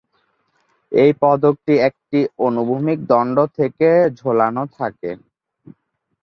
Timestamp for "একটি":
1.87-2.19